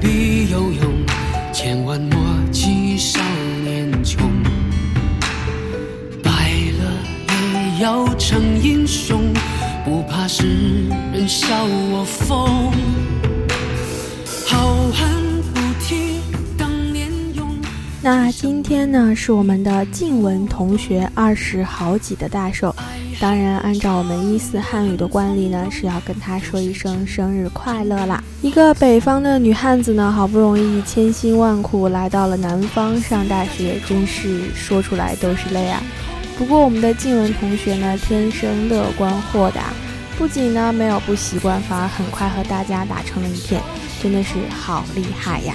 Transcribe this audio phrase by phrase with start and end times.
[0.00, 0.92] 必有用，
[1.52, 2.18] 千万莫
[2.50, 3.20] 欺少
[3.62, 4.26] 年穷。
[6.22, 6.30] 败
[6.78, 6.90] 了
[7.28, 9.32] 也要成英雄，
[9.84, 12.72] 不怕世人笑我疯。
[14.46, 15.10] 好汉
[15.52, 16.20] 不提
[16.56, 17.46] 当年勇。
[18.02, 22.74] 那今天呢，是我们的静文同学二十好几的大寿。
[23.18, 28.22] 当然，按照我们一四汉语的惯例呢，是要跟他说一声生日快乐啦。
[28.42, 35.82] 一个北方的女汉子呢，好不容易千辛万苦来到了南方上大学，真是说出来都是泪啊。
[36.36, 39.72] 不过我们的静文同学呢，天生乐观豁达，
[40.18, 43.62] 不仅呢没有不习惯，反而很快和大家打成了一片，
[44.02, 45.54] 真的是好厉害呀。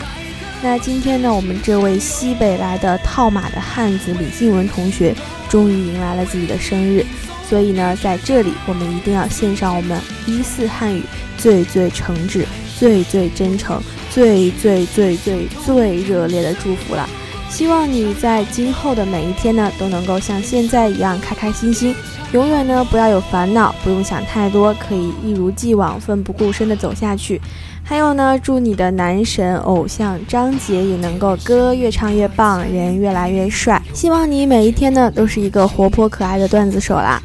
[0.63, 5.15] 那今天呢，我们这位西北来的套马的汉子李静文同学，
[5.47, 7.05] 终于迎来了自己的生日。
[7.51, 11.03] 所以呢，在这里我们一定要献上我们一四汉语
[11.37, 12.45] 最最诚挚、
[12.79, 13.77] 最最真诚、
[14.09, 17.05] 最最最最最热烈的祝福了。
[17.49, 21.93] 希望你在今后的每一天呢，都能够像现在一样开开心心，
[22.31, 27.41] 永远呢不要有烦恼，不用想太多，可以一如既往奋不顾身的走下去。
[27.83, 33.81] 还有呢，祝你的男神偶像张杰也能够歌越唱越棒，人越来越帅。
[33.93, 37.21] 希望你每一天呢，都是一个活泼可爱的段子手啦。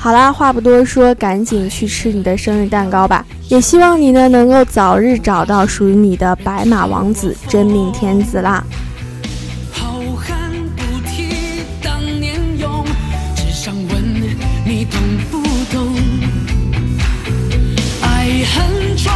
[0.00, 3.26] 好啦，话不多说，赶紧去吃你的生日蛋糕吧！
[3.48, 8.62] 也希望你呢能够早日找到属于你的白马王子、真命天子啦！
[9.72, 11.34] 好汉不提
[11.82, 12.84] 当年勇，
[13.34, 14.04] 只想问
[14.64, 15.92] 你懂不懂？
[18.02, 19.12] 爱恨装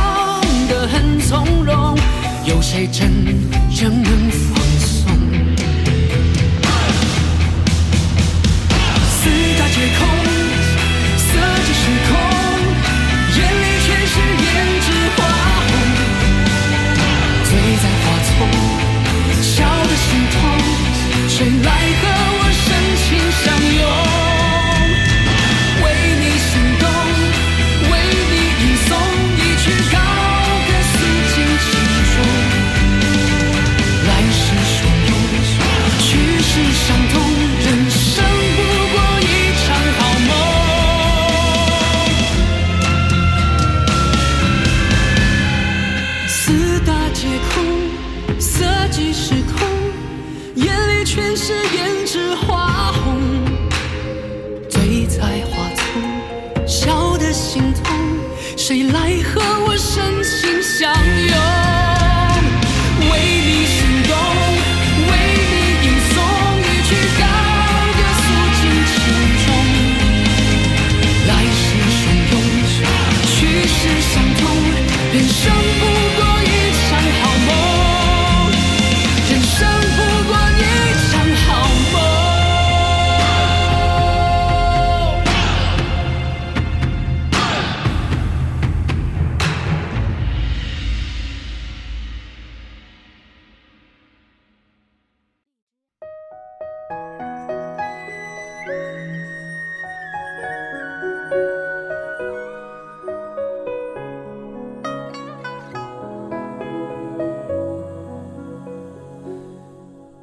[0.68, 1.96] 得很从容，
[2.44, 3.08] 有谁真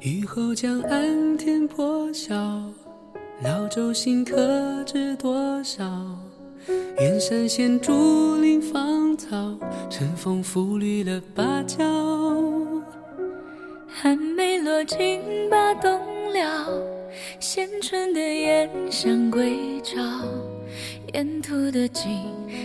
[0.00, 2.34] 雨后江岸天破晓，
[3.44, 5.84] 老舟新客知多少？
[6.98, 9.36] 远山现竹林芳草，
[9.90, 11.84] 晨风拂绿了芭蕉。
[13.86, 16.00] 寒梅落尽把冬
[16.32, 16.82] 了，
[17.38, 20.00] 衔春的燕向归巢。
[21.12, 22.10] 沿途的景，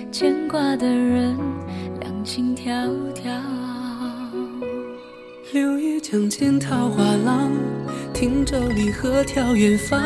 [0.10, 1.38] 牵挂的人，
[2.00, 3.65] 两情迢迢。
[5.56, 7.50] 柳叶江间桃花浪，
[8.14, 9.98] 汀洲离合眺远方。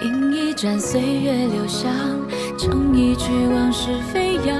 [0.00, 1.92] 饮一盏岁月留香，
[2.58, 4.58] 唱一曲往事飞扬。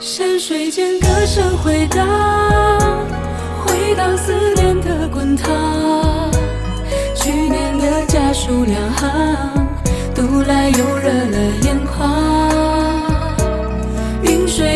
[0.00, 2.08] 山水间歌声回荡，
[3.66, 6.30] 回荡思念的滚烫。
[7.14, 9.68] 去年的家书两行，
[10.14, 12.27] 读来又热了眼眶。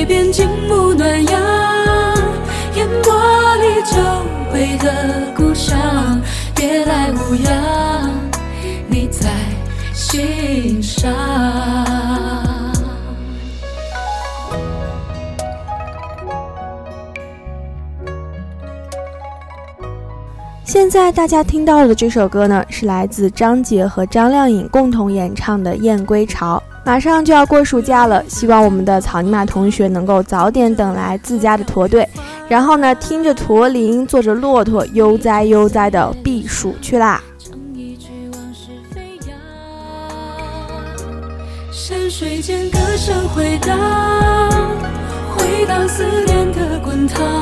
[0.02, 1.40] 水边静沐暖阳，
[2.74, 3.14] 烟波
[3.54, 3.96] 里久
[4.52, 6.20] 违的故乡，
[6.56, 8.10] 别来无恙，
[8.88, 9.30] 你在
[9.94, 12.01] 心上。
[20.72, 26.56] 现在大家听到的这首歌呢，是来自张杰和张靓颖共同演唱的《燕归巢》。
[26.82, 32.08] 马上就要过暑假了，希望我们的草泥马同学能够早点等来自家的驼队，
[32.48, 37.22] 然后呢，听着驼铃，坐着骆驼，悠哉悠哉的避暑去啦。
[41.70, 43.78] 山水间歌声回荡，
[45.36, 47.41] 回荡思念的滚烫。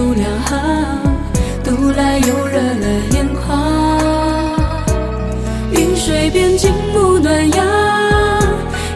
[0.00, 0.56] 去年的家书两行，
[1.62, 3.38] 读来又热了眼眶。
[5.72, 7.66] 云水边静沐暖阳，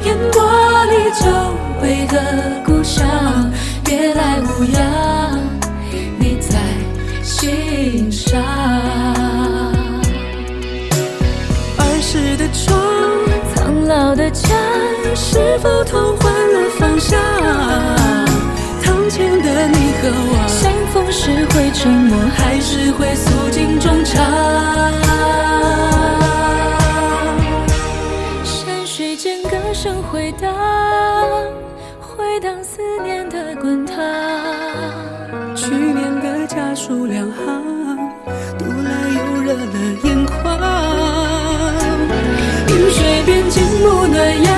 [0.04, 0.42] 烟波
[0.86, 1.26] 里久
[1.82, 3.04] 违的故乡，
[3.84, 5.38] 别来无恙，
[6.18, 6.56] 你在
[7.22, 8.42] 心上。
[11.76, 12.80] 儿时的窗，
[13.54, 14.48] 苍老的家，
[15.14, 18.23] 是否同换了方向？
[19.14, 24.24] 堂前的你和我，相逢时会沉默，还是会诉尽衷肠？
[28.42, 30.52] 山水间歌声回荡，
[32.00, 33.94] 回荡思念的滚烫。
[35.54, 37.62] 去年的家书两行，
[38.58, 40.58] 读来又热了眼眶。
[42.68, 44.53] 云水边静沐暖阳，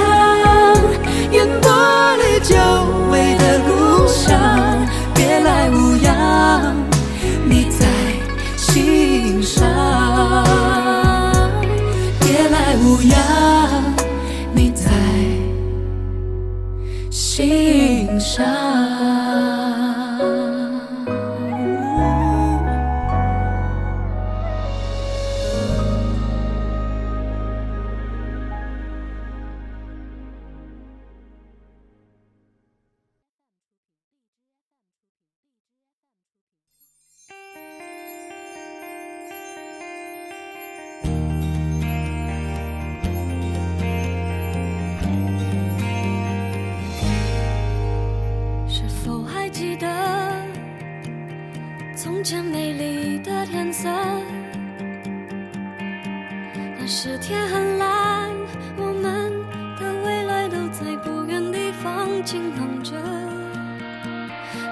[56.89, 58.31] 是天很蓝，
[58.77, 59.31] 我们
[59.79, 62.97] 的未来都在不远地方晴朗着，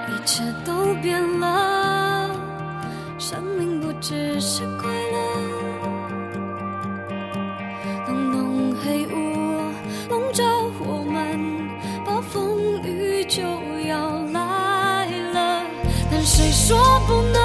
[0.09, 2.29] 一切都变了，
[3.17, 5.17] 生命不只是快乐。
[8.07, 9.71] 浓浓黑雾
[10.09, 10.43] 笼罩
[10.79, 11.39] 我们，
[12.05, 13.41] 暴风雨就
[13.87, 15.63] 要来了，
[16.11, 16.77] 但谁说
[17.07, 17.44] 不能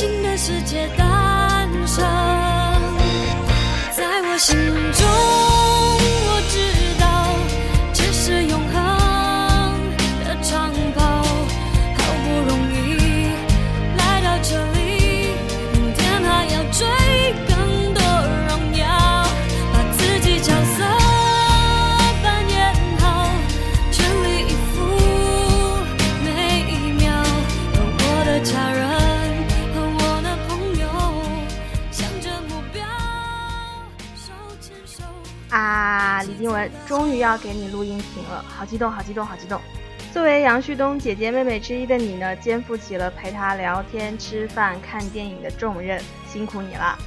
[0.00, 2.02] 新的世界诞生。
[3.92, 4.56] 在我心
[37.00, 39.58] 终于要给你录音屏了，好激动，好激动，好激动！
[40.12, 46.98] 作为杨旭东姐姐妹妹之一的你呢，肩负起了陪他聊天、吃饭、看电影的重任，辛苦你了。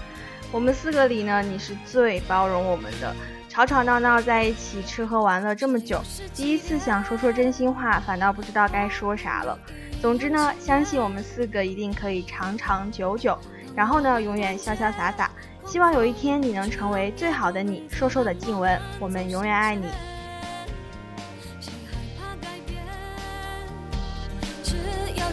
[0.51, 3.15] 我们四个里呢，你是最包容我们的，
[3.47, 6.01] 吵吵闹闹在一起吃喝玩乐这么久，
[6.33, 9.55] 第一次想说说真心话，反倒不知道该说啥了。
[10.01, 13.37] 总之呢，相信我们四个一定可以长长久久，
[13.75, 15.29] 然后呢，永远潇潇洒洒。
[15.65, 17.87] 希望有一天你能成为最好的你。
[17.91, 19.85] 瘦瘦的静雯，我们永远爱你。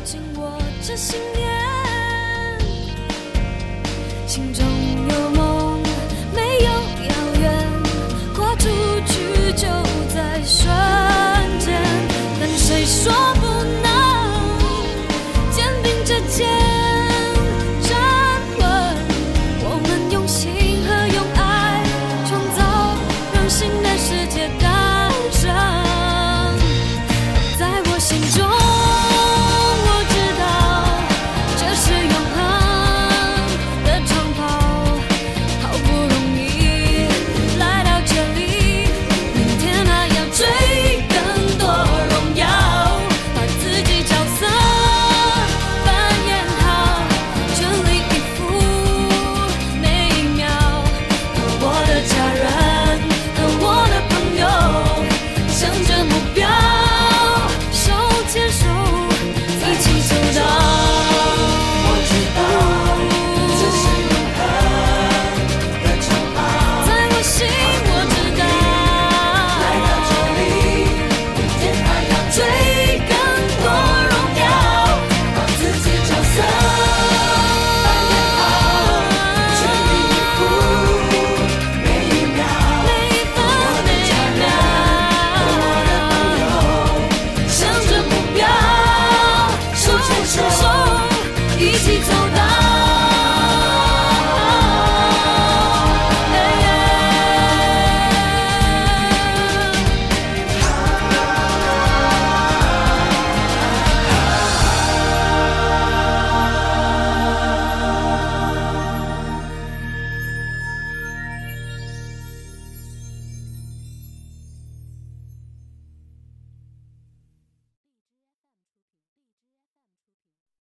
[0.03, 1.47] 紧握着信念，
[4.27, 5.79] 心中有梦，
[6.35, 6.71] 没有
[7.07, 7.53] 遥远，
[9.07, 9.69] 去就
[10.09, 10.67] 在瞬
[11.61, 11.85] 间。
[12.57, 13.50] 谁说不？